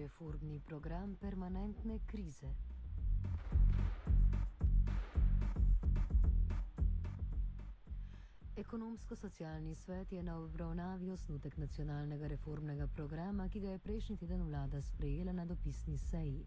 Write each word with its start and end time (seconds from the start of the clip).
reformni 0.00 0.60
program 0.60 1.16
permanentne 1.20 1.98
krize. 2.06 2.48
Ekonomsko-socialni 8.56 9.74
svet 9.74 10.12
je 10.12 10.22
na 10.22 10.38
obravnavi 10.38 11.10
osnutek 11.10 11.56
nacionalnega 11.56 12.28
reformnega 12.28 12.86
programa, 12.86 13.48
ki 13.48 13.60
ga 13.60 13.70
je 13.70 13.78
prejšnji 13.78 14.16
teden 14.16 14.42
vlada 14.42 14.82
sprejela 14.82 15.32
na 15.32 15.44
dopisni 15.44 15.98
seji. 15.98 16.46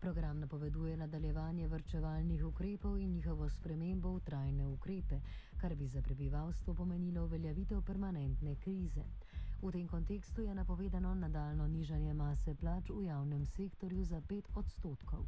Program 0.00 0.40
napoveduje 0.40 0.96
nadaljevanje 0.96 1.68
vrčevalnih 1.68 2.44
ukrepov 2.46 2.98
in 2.98 3.10
njihovo 3.12 3.48
spremembo 3.50 4.12
v 4.14 4.20
trajne 4.20 4.66
ukrepe, 4.66 5.20
kar 5.60 5.74
bi 5.74 5.86
za 5.86 6.02
prebivalstvo 6.02 6.74
pomenilo 6.74 7.24
uveljavitev 7.24 7.82
permanentne 7.82 8.54
krize. 8.56 9.04
V 9.62 9.72
tem 9.72 9.88
kontekstu 9.88 10.42
je 10.42 10.54
napovedano 10.54 11.14
nadaljno 11.14 11.66
nižanje 11.66 12.14
mase 12.14 12.54
plač 12.54 12.90
v 12.90 13.02
javnem 13.04 13.46
sektorju 13.46 14.04
za 14.04 14.20
5 14.20 14.42
odstotkov, 14.54 15.24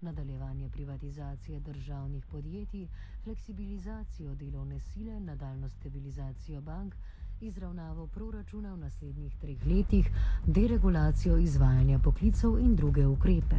nadaljevanje 0.00 0.68
privatizacije 0.68 1.60
državnih 1.60 2.26
podjetij, 2.26 2.86
fleksibilizacijo 3.24 4.34
delovne 4.34 4.80
sile, 4.80 5.20
nadaljno 5.20 5.68
stabilizacijo 5.68 6.60
bank, 6.60 6.94
izravnavo 7.40 8.06
proračuna 8.06 8.74
v 8.74 8.78
naslednjih 8.78 9.36
treh 9.40 9.66
letih, 9.66 10.10
deregulacijo 10.46 11.36
izvajanja 11.36 11.98
poklicov 11.98 12.58
in 12.58 12.76
druge 12.76 13.06
ukrepe. 13.06 13.56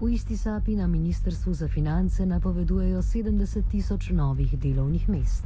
V 0.00 0.12
isti 0.12 0.36
sapi 0.36 0.76
na 0.76 0.86
Ministrstvu 0.86 1.54
za 1.54 1.68
finance 1.68 2.26
napovedujejo 2.26 3.02
70 3.02 3.70
tisoč 3.70 4.10
novih 4.10 4.58
delovnih 4.58 5.08
mest. 5.08 5.44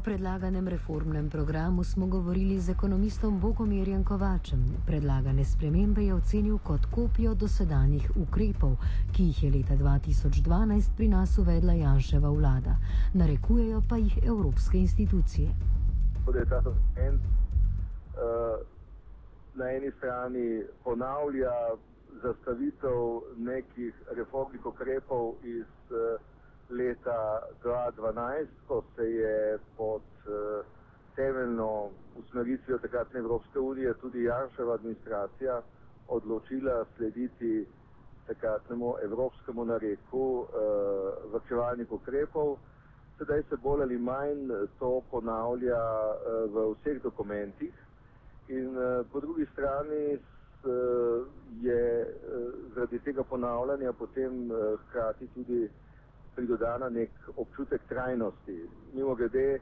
O 0.00 0.02
predlaganem 0.02 0.68
reformnem 0.68 1.28
programu 1.28 1.84
smo 1.84 2.06
govorili 2.06 2.60
z 2.60 2.70
ekonomistom 2.70 3.40
Bogomirjem 3.40 4.04
Kovačem. 4.04 4.64
Predlagane 4.86 5.44
spremembe 5.44 6.04
je 6.04 6.14
ocenil 6.14 6.58
kot 6.58 6.86
kopijo 6.90 7.34
dosedanjih 7.34 8.06
ukrepov, 8.16 8.78
ki 9.12 9.22
jih 9.22 9.42
je 9.44 9.50
leta 9.50 9.76
2012 9.76 10.96
pri 10.96 11.08
nas 11.08 11.38
uvedla 11.38 11.72
Janševa 11.72 12.30
vlada. 12.30 12.78
Narekujejo 13.14 13.82
pa 13.88 13.96
jih 13.96 14.18
evropske 14.24 14.78
institucije. 14.78 15.52
Na 19.54 19.70
eni 19.70 19.92
strani 19.98 20.64
ponavlja 20.84 21.52
zastavitev 22.22 23.20
nekih 23.36 23.94
reformnih 24.16 24.66
ukrepov 24.66 25.34
iz 25.44 25.68
uh, 25.92 26.29
leta 26.70 27.42
2012, 27.62 28.46
ko 28.68 28.82
se 28.96 29.02
je 29.02 29.58
pod 29.76 30.02
uh, 30.26 30.64
temeljno 31.16 31.88
usmeritvijo 32.18 32.78
takratne 32.78 33.20
Evropske 33.20 33.58
unije 33.58 33.94
tudi 33.94 34.22
Janševa 34.24 34.74
administracija 34.74 35.62
odločila 36.08 36.84
slediti 36.96 37.66
takratnemu 38.26 38.94
evropskemu 39.02 39.64
nareku 39.64 40.18
uh, 40.38 40.46
vrčevalnih 41.32 41.92
ukrepov. 41.92 42.56
Sedaj 43.18 43.42
se 43.42 43.56
bolj 43.56 43.82
ali 43.82 43.98
manj 43.98 44.48
to 44.78 45.02
ponavlja 45.10 45.82
uh, 46.10 46.54
v 46.54 46.74
vseh 46.74 47.02
dokumentih 47.02 47.74
in 48.48 48.76
uh, 48.76 49.06
po 49.12 49.20
drugi 49.20 49.46
strani 49.52 50.18
je 51.62 52.06
zaradi 52.74 52.98
tega 52.98 53.22
ponavljanja 53.24 53.92
potem 53.92 54.50
hkrati 54.82 55.26
tudi 55.34 55.70
pridodana 56.40 56.88
nek 56.88 57.10
občutek 57.36 57.80
trajnosti. 57.88 58.68
Mimo 58.94 59.14
grede, 59.14 59.48
eh, 59.54 59.60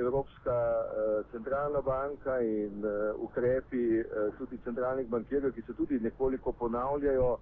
Evropska 0.00 0.52
eh, 0.52 1.24
centralna 1.32 1.80
banka 1.80 2.40
in 2.40 2.84
eh, 2.84 3.12
ukrepi 3.16 4.04
tudi 4.38 4.58
centralnih 4.64 5.08
bankirjev, 5.08 5.54
ki 5.54 5.62
se 5.62 5.72
tudi 5.72 6.00
nekoliko 6.00 6.52
ponavljajo, 6.52 7.38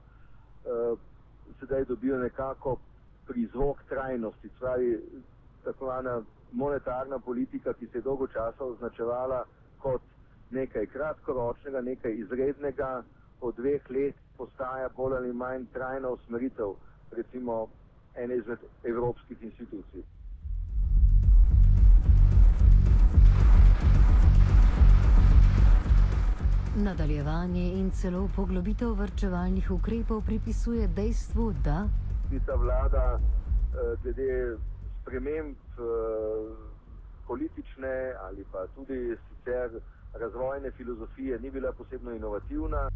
sedaj 1.61 1.85
dobijo 1.85 2.19
nekako 2.19 2.77
prizvok 3.27 3.83
trajnosti. 3.89 4.49
Spravi, 4.57 5.03
tako 5.65 5.87
vana 5.87 6.23
monetarna 6.53 7.19
politika, 7.19 7.73
ki 7.73 7.87
se 7.87 7.99
je 7.99 8.03
dolgo 8.03 8.27
časa 8.27 8.65
označevala 8.65 9.45
kot 9.83 10.03
nekaj 10.51 10.87
kratkoročnega, 10.87 11.81
nekaj 11.81 12.13
izrednega, 12.13 13.03
po 13.41 13.53
dveh 13.53 13.91
let 13.91 14.15
postaja 14.39 14.89
bolj 14.97 15.17
ali 15.17 15.33
manj 15.33 15.67
trajna 15.73 16.09
usmeritev. 16.09 16.77
Recimo 17.11 17.69
ene 18.15 18.37
izmed 18.37 18.59
evropskih 18.85 19.43
institucij. 19.43 20.03
Nadaljevanje 26.77 27.73
in 27.73 27.91
celo 27.91 28.29
poglobitev 28.37 28.95
vrčevalnih 28.99 29.71
ukrepov 29.71 30.23
pripisuje 30.27 30.89
dejstvu, 30.89 31.53
da 31.65 31.89
bi 32.31 32.41
ta 32.47 32.55
vlada 32.55 33.19
eh, 33.19 33.97
glede 34.03 34.57
sprememb 35.03 35.55
eh, 35.55 35.85
politične 37.27 38.15
ali 38.21 38.45
pa 38.53 38.67
tudi 38.75 39.17
sicer 39.29 39.81
razvojne 40.15 40.71
filozofije 40.71 41.39
ni 41.39 41.51
bila 41.51 41.73
posebno 41.73 42.15
inovativna. 42.15 42.89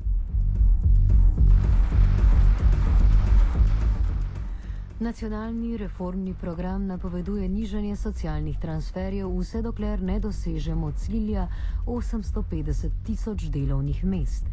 Nacionalni 5.01 5.77
reformni 5.77 6.35
program 6.35 6.87
napoveduje 6.87 7.49
nižanje 7.49 7.97
socialnih 7.97 8.59
transferjev, 8.59 9.29
vse 9.39 9.63
dokler 9.63 10.03
ne 10.03 10.19
dosežemo 10.21 10.91
cilja 10.93 11.49
850 11.87 12.91
tisoč 13.07 13.45
delovnih 13.45 14.05
mest. 14.05 14.45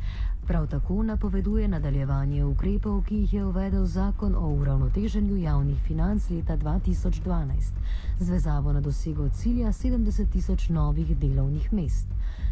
Prav 0.47 0.67
tako 0.67 1.03
napoveduje 1.03 1.67
nadaljevanje 1.67 2.43
ukrepov, 2.45 3.01
ki 3.07 3.15
jih 3.15 3.33
je 3.33 3.45
uvedel 3.45 3.85
zakon 3.85 4.35
o 4.35 4.53
uravnoteženju 4.53 5.37
javnih 5.37 5.81
financ 5.87 6.29
leta 6.29 6.57
2012, 6.57 7.73
zvezavo 8.19 8.73
na 8.73 8.81
dosego 8.81 9.29
cilja 9.29 9.67
70 9.67 10.29
tisoč 10.29 10.69
novih 10.69 11.17
delovnih 11.17 11.73
mest. 11.73 12.07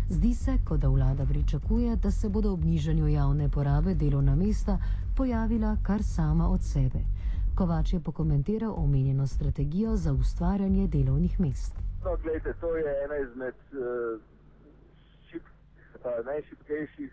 Zdi 0.09 0.33
se, 0.33 0.57
kot 0.65 0.79
da 0.79 0.89
vlada 0.89 1.25
pričakuje, 1.25 1.95
da 1.95 2.11
se 2.11 2.29
bodo 2.29 2.53
ob 2.53 2.65
nižanju 2.65 3.07
javne 3.07 3.49
porabe 3.49 3.93
delovna 3.95 4.35
mesta 4.35 4.79
pojavila 5.15 5.77
kar 5.83 6.03
sama 6.03 6.49
od 6.49 6.63
sebe. 6.63 6.99
Kovač 7.57 7.93
je 7.93 7.99
pokomentiral 7.99 8.73
omenjeno 8.77 9.27
strategijo 9.27 9.95
za 9.95 10.11
ustvarjanje 10.13 10.87
delovnih 10.87 11.39
mest. 11.39 11.75
No, 12.05 12.17
gledajte, 12.21 12.53
to 12.61 12.75
je 12.75 13.03
ena 13.05 13.17
izmed 13.17 13.55
uh, 13.55 14.21
šip, 15.29 15.43
uh, 15.99 16.25
najšipkejših 16.25 17.11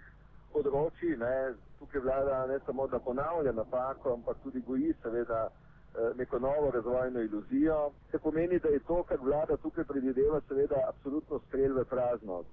področji. 0.54 1.12
Ne. 1.20 1.34
Tukaj 1.82 2.04
vlada 2.06 2.40
ne 2.46 2.58
samo 2.64 2.88
da 2.88 3.02
ponavlja 3.04 3.52
napako, 3.52 4.16
ampak 4.16 4.40
tudi 4.42 4.64
goji 4.64 4.96
seveda 5.02 5.44
uh, 5.50 6.16
neko 6.16 6.38
novo 6.38 6.70
razvojno 6.70 7.20
iluzijo. 7.28 7.78
Se 8.10 8.18
pomeni, 8.18 8.64
da 8.64 8.72
je 8.72 8.80
to, 8.88 9.02
kar 9.12 9.20
vlada 9.20 9.60
tukaj 9.60 9.84
predvideva, 9.84 10.40
seveda 10.48 10.86
absolutno 10.88 11.44
strel 11.48 11.76
v 11.76 11.88
prazno. 11.94 12.44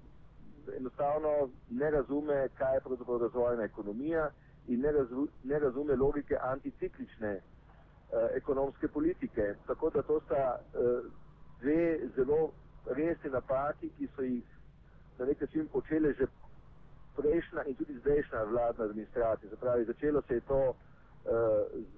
Enostavno 0.76 1.36
ne 1.70 1.90
razume, 1.90 2.48
kaj 2.60 2.76
je 2.76 2.88
pravzaprav 2.88 3.28
razvojna 3.28 3.70
ekonomija 3.72 4.28
in 4.66 4.84
ne, 4.84 4.92
razu, 4.92 5.30
ne 5.44 5.58
razume 5.58 5.96
logike 5.96 6.36
anticiklične 6.36 7.38
Eh, 7.38 7.57
ekonomske 8.36 8.88
politike. 8.88 9.54
Tako 9.66 9.90
da 9.90 10.02
to 10.02 10.20
sta 10.20 10.58
eh, 10.58 10.78
dve 11.60 11.98
zelo 12.16 12.50
resni 12.86 13.30
napaki, 13.30 13.90
ki 13.98 14.08
so 14.16 14.22
jih 14.22 14.44
na 15.18 15.24
nek 15.26 15.40
način 15.40 15.68
počele 15.68 16.12
že 16.12 16.26
prejšnja 17.16 17.62
in 17.66 17.74
tudi 17.74 17.98
zdajšnja 17.98 18.42
vladna 18.42 18.84
administracija. 18.84 19.50
Zapravi, 19.50 19.84
začelo 19.84 20.22
se 20.22 20.34
je 20.34 20.40
to 20.40 20.60
uh, 20.68 20.76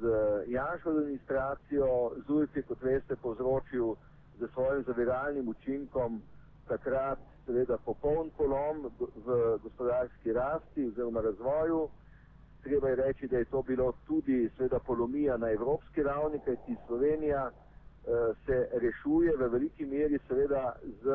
z 0.00 0.02
Janšovo 0.46 0.98
administracijo, 0.98 2.12
ZUJF 2.26 2.56
je, 2.56 2.62
kot 2.62 2.82
veste, 2.82 3.16
povzročil 3.16 3.94
z 4.38 4.48
svojim 4.54 4.82
zaviralnim 4.86 5.48
učinkom 5.48 6.22
takrat 6.68 7.18
seveda 7.46 7.76
popoln 7.84 8.30
polom 8.36 8.90
v 8.98 9.58
gospodarski 9.62 10.32
rasti 10.32 10.86
oziroma 10.86 11.20
razvoju. 11.20 11.88
Treba 12.70 12.88
je 12.88 12.96
reči, 12.96 13.26
da 13.26 13.38
je 13.38 13.44
to 13.44 13.62
bilo 13.62 13.92
tudi 14.06 14.50
seveda 14.56 14.78
polomija 14.78 15.36
na 15.36 15.50
evropski 15.50 16.02
ravni, 16.02 16.38
kajti 16.44 16.76
Slovenija 16.86 17.50
uh, 17.50 18.36
se 18.46 18.68
rešuje 18.72 19.36
v 19.36 19.48
veliki 19.48 19.86
meri 19.86 20.18
seveda 20.28 20.76
z 21.02 21.06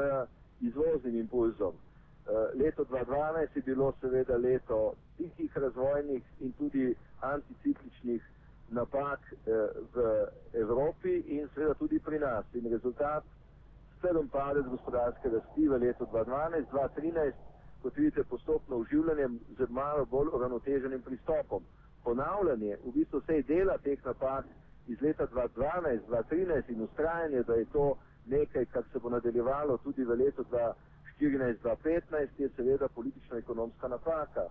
izvoznim 0.61 1.15
impulzom. 1.19 1.71
Uh, 1.71 2.59
leto 2.61 2.83
2012 2.85 3.55
je 3.55 3.61
bilo 3.61 3.93
seveda 4.01 4.37
leto 4.37 4.93
tihih 5.17 5.57
razvojnih 5.57 6.23
in 6.39 6.51
tudi 6.51 6.95
anticikličnih 7.21 8.21
napak 8.69 9.19
uh, 9.31 9.53
v 9.95 10.27
Evropi 10.53 11.23
in 11.27 11.47
seveda 11.55 11.73
tudi 11.73 11.99
pri 11.99 12.19
nas. 12.19 12.45
In 12.53 12.67
rezultat 12.71 13.23
strm 13.97 14.27
padec 14.27 14.65
gospodarske 14.65 15.29
rasti 15.29 15.67
v 15.67 15.77
letu 15.77 16.03
2012-2013 16.11 17.54
kot 17.81 17.97
vidite, 17.97 18.23
postopno 18.23 18.77
uživljanje 18.77 19.27
z 19.57 19.67
malo 19.69 20.05
bolj 20.05 20.27
uravnoteženim 20.33 21.01
pristopom. 21.01 21.63
Ponavljanje 22.03 22.77
v 22.85 22.91
bistvu 22.91 23.19
vsej 23.19 23.43
dela 23.43 23.77
teh 23.77 24.05
napak 24.05 24.45
iz 24.87 25.01
leta 25.01 25.27
2012, 25.27 25.99
2013 26.09 26.69
in 26.69 26.81
ustrajanje, 26.81 27.43
da 27.43 27.53
je 27.53 27.65
to 27.65 27.97
nekaj, 28.25 28.65
kar 28.65 28.83
se 28.91 28.99
bo 28.99 29.09
nadaljevalo 29.09 29.77
tudi 29.77 30.03
v 30.03 30.15
letu 30.15 30.45
2014, 30.51 30.75
2015, 31.63 32.27
je 32.37 32.49
seveda 32.55 32.87
politično-ekonomska 32.87 33.87
napaka. 33.87 34.49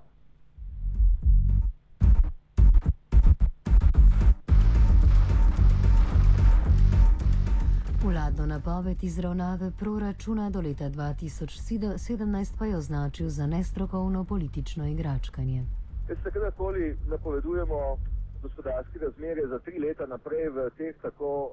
Vladno 8.25 8.47
napoved 8.47 9.05
izravnave 9.05 9.71
proračuna 9.79 10.51
do 10.51 10.61
leta 10.61 10.85
2017 10.85 12.59
pa 12.59 12.67
je 12.67 12.77
označil 12.77 13.29
za 13.29 13.47
nestrokovno 13.47 14.25
politično 14.25 14.87
igračkanje. 14.87 15.65
Če 16.07 16.17
se 16.23 16.31
kadarkoli 16.31 16.97
napovedujemo 17.09 17.99
gospodarske 18.43 18.99
razmere 18.99 19.47
za 19.47 19.59
tri 19.59 19.79
leta 19.79 20.07
naprej 20.07 20.49
v 20.49 20.65
teh 20.79 20.95
tako 21.03 21.33
uh, 21.45 21.51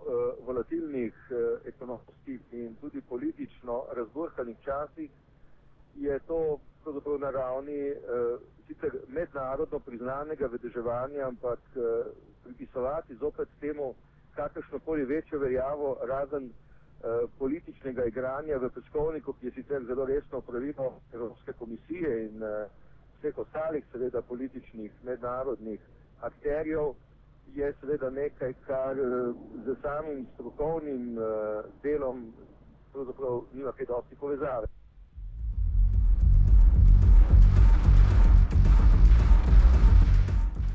volatilnih 0.47 1.13
uh, 1.31 1.67
ekonomskih 1.67 2.39
in 2.51 2.75
tudi 2.81 3.01
politično 3.01 3.83
razburkanih 3.95 4.57
časih, 4.63 5.09
je 5.95 6.19
to 6.19 6.59
pravzaprav 6.83 7.19
na 7.19 7.31
ravni 7.31 7.81
uh, 7.91 8.39
sicer 8.67 8.95
mednarodno 9.07 9.79
priznanega 9.79 10.47
vedeževanja, 10.47 11.27
ampak 11.27 11.59
uh, 11.75 11.83
pripisovati 12.43 13.15
zopet 13.15 13.49
temu 13.59 13.93
kakršno 14.35 14.79
koli 14.79 15.05
večjo 15.05 15.39
verjavo 15.39 15.97
razen 16.07 16.45
uh, 16.45 17.29
političnega 17.39 18.05
igranja 18.05 18.57
v 18.57 18.69
peskovniku, 18.69 19.33
ki 19.33 19.45
je 19.45 19.51
sicer 19.51 19.83
zelo 19.85 20.05
resno 20.05 20.41
pravilo 20.41 20.93
Evropske 21.13 21.53
komisije 21.53 22.25
in 22.25 22.43
uh, 22.43 22.49
vseh 23.19 23.37
ostalih 23.37 23.83
seveda 23.91 24.21
političnih 24.21 24.91
mednarodnih 25.03 25.79
akterjev 26.21 26.93
je 27.53 27.73
seveda 27.79 28.09
nekaj, 28.09 28.53
kar 28.67 28.95
z 29.65 29.75
samim 29.81 30.27
strokovnim 30.33 31.17
uh, 31.17 31.23
delom 31.83 32.33
pravzaprav 32.93 33.41
nima 33.53 33.71
kaj 33.71 33.85
dosti 33.85 34.15
povezave. 34.15 34.67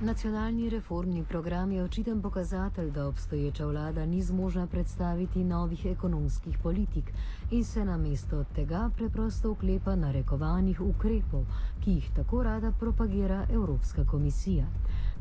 Nacionalni 0.06 0.69
reformni 0.69 1.25
program 1.25 1.73
je 1.73 1.85
očiten 1.85 2.23
pokazatelj, 2.23 2.91
da 2.91 3.06
obstoječa 3.06 3.67
vlada 3.67 4.06
ni 4.06 4.23
zmožna 4.23 4.67
predstaviti 4.67 5.44
novih 5.44 5.87
ekonomskih 5.87 6.58
politik 6.62 7.12
in 7.50 7.64
se 7.64 7.85
namesto 7.85 8.44
tega 8.55 8.91
preprosto 8.97 9.50
uklepa 9.50 9.97
narekovanih 9.97 10.81
ukrepov, 10.81 11.43
ki 11.85 11.91
jih 11.91 12.11
tako 12.17 12.43
rada 12.43 12.73
propagira 12.81 13.47
Evropska 13.50 14.05
komisija. 14.05 14.67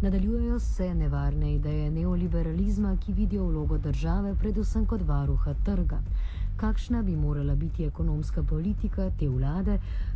Nadaljujejo 0.01 0.59
se 0.59 0.93
nevarne 0.95 1.55
ideje 1.55 1.91
neoliberalizma, 1.91 2.97
ki 3.05 3.13
vidijo 3.13 3.45
vlogo 3.47 3.77
države 3.77 4.35
predvsem 4.35 4.85
kot 4.85 5.01
varuha 5.01 5.53
trga. 5.63 5.99
Kakšna 6.57 7.01
bi 7.03 7.15
morala 7.15 7.55
biti 7.55 7.85
ekonomska 7.85 8.43
politika 8.49 9.09
te 9.19 9.27
vlade, 9.29 9.73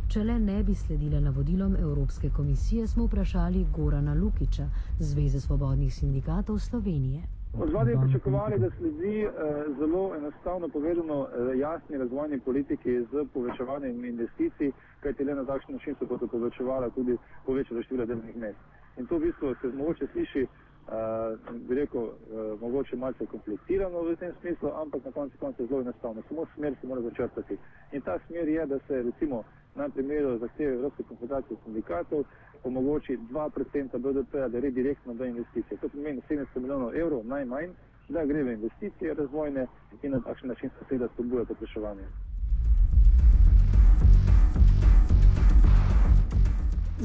če 0.08 0.22
le 0.24 0.38
ne 0.40 0.62
bi 0.64 0.74
sledila 0.74 1.20
navodilom 1.20 1.74
Evropske 1.76 2.30
komisije, 2.36 2.86
smo 2.86 3.04
vprašali 3.04 3.66
Gorana 3.76 4.14
Lukiča, 4.14 4.64
Zveze 4.98 5.40
svobodnih 5.40 5.94
sindikatov 5.94 6.58
Slovenije. 6.58 7.20
Odvadi 7.58 7.90
je 7.90 7.98
pričakovali, 8.02 8.58
da 8.58 8.70
sledi 8.78 9.20
eh, 9.20 9.30
zelo 9.78 10.14
enostavno 10.16 10.68
povedano 10.68 11.26
eh, 11.26 11.58
jasni 11.58 11.98
razvojni 11.98 12.40
politiki 12.40 13.00
z 13.12 13.26
povečevanjem 13.34 14.04
investicij, 14.04 14.72
kajti 15.00 15.24
le 15.24 15.34
na 15.34 15.44
takšen 15.44 15.74
način 15.74 15.94
se 15.98 16.06
bodo 16.06 16.26
povečevala 16.26 16.90
tudi 16.90 17.18
povečala 17.46 17.82
števila 17.82 18.06
delovnih 18.06 18.36
mest. 18.36 18.58
In 18.96 19.06
to 19.06 19.18
v 19.18 19.20
bistvu 19.20 19.54
se 19.60 19.68
mogoče 19.76 20.06
sliši, 20.12 20.46
uh, 20.90 21.38
bi 21.68 21.74
rekel, 21.74 22.02
uh, 22.02 22.60
mogoče 22.60 22.96
malce 22.96 23.26
komplicirano 23.26 24.02
v 24.02 24.16
tem 24.16 24.32
smislu, 24.40 24.68
ampak 24.82 25.04
na 25.04 25.10
koncu 25.10 25.38
konca 25.38 25.66
zelo 25.66 25.80
enostavno. 25.80 26.22
Samo 26.28 26.46
smer 26.54 26.74
se 26.80 26.86
mora 26.86 27.00
začrtati. 27.00 27.58
In 27.92 28.00
ta 28.02 28.18
smer 28.26 28.48
je, 28.48 28.66
da 28.66 28.78
se 28.86 29.02
recimo 29.02 29.44
na 29.74 29.88
primeru 29.88 30.38
zahteve 30.38 30.74
Evropske 30.74 31.02
konfederacije 31.02 31.56
sindikatov 31.64 32.24
omogoči 32.64 33.18
2% 33.30 33.98
BDP-ja, 33.98 34.48
da 34.48 34.60
gre 34.60 34.70
direktno 34.70 35.14
do 35.14 35.24
investicije. 35.24 35.78
To 35.80 35.88
pomeni 35.88 36.22
700 36.28 36.46
milijonov 36.54 36.96
evrov 36.96 37.26
najmanj, 37.26 37.70
da 38.08 38.24
gre 38.24 38.42
v 38.42 38.52
investicije 38.52 39.14
razvojne 39.14 39.66
in 40.02 40.12
na 40.12 40.20
takšen 40.20 40.48
način 40.48 40.70
se 40.70 40.84
seveda 40.88 41.08
spodbuja 41.14 41.44
popraševanje. 41.44 42.29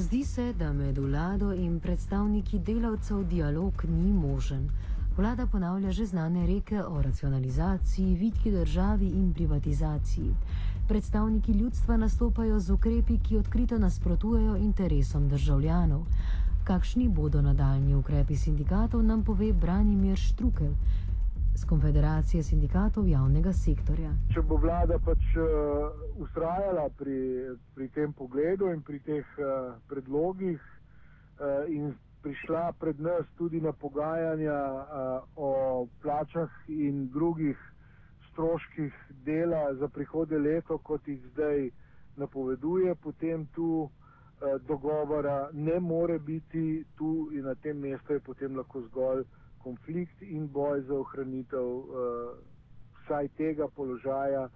Zdi 0.05 0.23
se, 0.23 0.53
da 0.53 0.73
med 0.73 0.97
vlado 0.97 1.53
in 1.53 1.79
predstavniki 1.79 2.59
delavcev 2.59 3.23
dialog 3.29 3.85
ni 3.89 4.13
možen. 4.13 4.67
Vlada 5.17 5.47
ponavlja 5.47 5.91
že 5.91 6.05
znane 6.05 6.45
reke 6.47 6.83
o 6.83 7.01
racionalizaciji, 7.01 8.15
vitki 8.15 8.51
državi 8.51 9.07
in 9.07 9.33
privatizaciji. 9.33 10.35
Predstavniki 10.87 11.51
ljudstva 11.51 11.97
nastopajo 11.97 12.59
z 12.59 12.71
ukrepi, 12.71 13.17
ki 13.17 13.37
odkrito 13.37 13.77
nasprotujejo 13.77 14.55
interesom 14.55 15.29
državljanov. 15.29 16.05
Kakšni 16.63 17.09
bodo 17.09 17.41
nadaljni 17.41 17.95
ukrepi 17.95 18.35
sindikatov, 18.35 19.03
nam 19.03 19.23
pove 19.23 19.53
Branimir 19.53 20.17
Štrukel, 20.17 20.75
z 21.55 21.65
Konfederacije 21.65 22.43
sindikatov 22.43 23.07
javnega 23.07 23.53
sektorja. 23.53 24.11
Če 24.33 24.41
bo 24.43 24.57
vlada 24.59 24.97
pač 24.99 25.21
uh, 25.39 25.93
ustrajala 26.19 26.89
pri, 26.99 27.19
pri 27.75 27.87
tem 27.95 28.13
pogledu 28.13 28.67
in 28.73 28.81
pri 28.83 28.99
teh 29.05 29.37
uh, 29.39 29.77
predlogih 29.87 30.59
uh, 30.59 31.63
in 31.71 31.93
prišla 32.25 32.73
pred 32.79 32.99
nas 32.99 33.23
tudi 33.37 33.61
na 33.61 33.71
pogajanja 33.71 34.57
uh, 34.57 35.23
o 35.37 35.51
plačah 36.03 36.51
in 36.67 37.07
drugih 37.13 37.55
stroških 38.31 38.93
dela 39.23 39.71
za 39.79 39.87
prihodnje 39.87 40.37
leto, 40.37 40.77
kot 40.77 41.07
jih 41.07 41.21
zdaj 41.31 41.69
napoveduje, 42.17 42.95
potem 42.95 43.47
tu 43.55 43.87
uh, 43.87 43.89
dogovora 44.67 45.49
ne 45.53 45.79
more 45.79 46.19
biti, 46.19 46.83
tu 46.97 47.29
in 47.31 47.47
na 47.47 47.55
tem 47.55 47.79
mestu 47.79 48.13
je 48.13 48.19
potem 48.19 48.57
lahko 48.57 48.83
zgolj 48.89 49.23
konflikt 49.65 50.21
in 50.21 50.47
boj 50.47 50.83
za 50.87 50.93
ohranitev 50.93 51.65
uh, 51.65 51.87
vsaj 53.01 53.29
tega 53.37 53.67
položaja, 53.75 54.47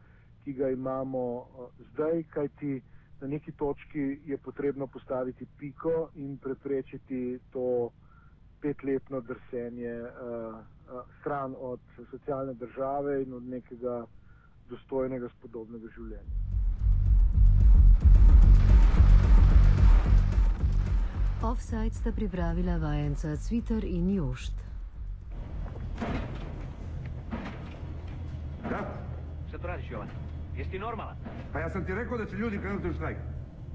ki 0.43 0.53
ga 0.53 0.69
imamo 0.69 1.23
uh, 1.37 1.69
zdaj, 1.91 2.23
kajti 2.33 2.81
na 3.21 3.27
neki 3.27 3.51
točki 3.51 4.05
je 4.25 4.37
potrebno 4.37 4.87
postaviti 4.87 5.47
piko 5.57 6.09
in 6.15 6.37
preprečiti 6.37 7.39
to 7.53 7.89
petletno 8.61 9.21
drsenje 9.21 9.95
uh, 10.01 10.09
uh, 10.09 11.01
stran 11.19 11.55
od 11.59 11.79
socialne 12.11 12.53
države 12.53 13.23
in 13.23 13.33
od 13.33 13.43
nekega 13.43 14.05
dostojnega 14.69 15.29
spodobnega 15.37 15.87
življenja. 15.97 16.37
Offside 21.43 21.95
sta 21.95 22.11
pripravila 22.11 22.77
vajenca 22.77 23.35
Cviter 23.35 23.83
in 23.83 24.09
Jošt. 24.15 24.68
Jesi 30.59 30.71
ti 30.71 30.79
normalan? 30.79 31.15
Pa 31.53 31.59
ja 31.59 31.69
sam 31.69 31.85
ti 31.85 31.93
rekao 31.93 32.17
da 32.17 32.25
će 32.25 32.35
ljudi 32.35 32.59
krenuti 32.59 32.89
u 32.89 32.93
štrajk. 32.93 33.17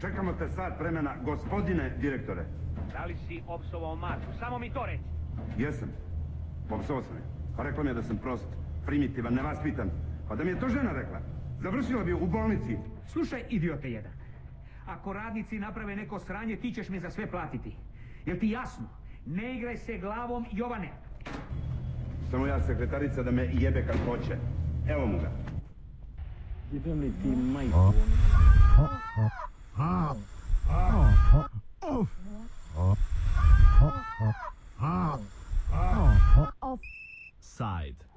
Čekamo 0.01 0.33
te 0.33 0.49
sat 0.49 0.81
vremena, 0.81 1.15
gospodine 1.25 1.91
direktore. 2.01 2.45
Da 2.93 3.05
li 3.05 3.17
si 3.17 3.43
opsovao 3.47 3.97
Marku? 3.97 4.33
Samo 4.39 4.59
mi 4.59 4.71
to 4.71 4.87
reci. 4.87 5.05
Jesam. 5.59 5.89
Popsao 6.69 7.03
sam 7.03 7.17
je. 7.17 7.23
Pa 7.57 7.63
rekla 7.63 7.83
mi 7.83 7.91
je 7.91 7.95
da 7.95 8.03
sam 8.03 8.17
prost, 8.17 8.49
primitivan, 8.87 9.35
nevaspitan. 9.35 9.91
Pa 10.29 10.35
da 10.35 10.45
mi 10.45 10.51
je 10.51 10.61
to 10.61 10.69
žena 10.69 10.93
rekla. 10.93 11.21
Završila 11.61 12.05
bi 12.05 12.13
u 12.13 12.27
bolnici. 12.27 12.77
Slušaj, 13.07 13.45
idiote 13.49 13.91
jedan. 13.91 14.13
Ako 14.87 15.13
radnici 15.13 15.59
naprave 15.59 15.97
neko 15.97 16.19
sranje, 16.19 16.57
ti 16.57 16.73
ćeš 16.73 16.89
mi 16.89 17.01
za 17.01 17.11
sve 17.11 17.27
platiti. 17.27 17.77
Jel 18.27 18.39
ti 18.39 18.51
jasno? 18.51 18.87
Ne 19.27 19.57
igraj 19.57 19.77
se 19.77 19.99
glavom, 19.99 20.47
Jovane. 20.53 20.93
Samo 22.31 22.47
ja 22.47 22.61
sekretarica 22.61 23.23
da 23.23 23.31
me 23.31 23.49
jebe 23.53 23.87
kad 23.87 23.97
hoće. 24.07 24.37
Evo 24.89 25.07
mu 25.07 25.19
ga. 25.19 25.54
Give 26.73 26.85
him 26.85 27.03
team 27.23 27.53
Side. 37.41 38.05